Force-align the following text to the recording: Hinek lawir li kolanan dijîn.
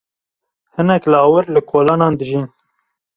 Hinek 0.75 1.03
lawir 1.13 1.45
li 1.53 1.61
kolanan 1.71 2.13
dijîn. 2.19 2.45